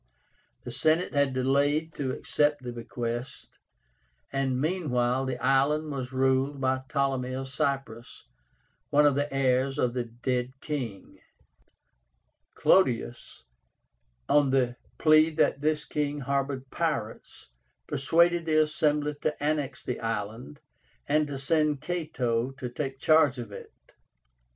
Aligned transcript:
The 0.63 0.71
Senate 0.71 1.13
had 1.13 1.31
delayed 1.31 1.93
to 1.93 2.09
accept 2.11 2.63
the 2.63 2.73
bequest, 2.73 3.49
and 4.33 4.59
meanwhile 4.59 5.25
the 5.25 5.37
island 5.37 5.91
was 5.91 6.11
ruled 6.11 6.59
by 6.59 6.81
Ptolemy 6.89 7.33
of 7.35 7.47
Cyprus, 7.47 8.25
one 8.89 9.05
of 9.05 9.13
the 9.13 9.31
heirs 9.31 9.77
of 9.77 9.93
the 9.93 10.05
dead 10.05 10.53
king. 10.59 11.19
Clodius, 12.55 13.43
on 14.27 14.49
the 14.49 14.75
plea 14.97 15.29
that 15.35 15.61
this 15.61 15.85
king 15.85 16.21
harbored 16.21 16.71
pirates, 16.71 17.49
persuaded 17.85 18.47
the 18.47 18.57
Assembly 18.59 19.13
to 19.21 19.35
annex 19.43 19.83
the 19.83 19.99
island, 19.99 20.61
and 21.07 21.27
to 21.27 21.37
send 21.37 21.79
Cato 21.81 22.49
to 22.53 22.69
take 22.69 22.97
charge 22.97 23.37
of 23.37 23.51
it. 23.51 23.71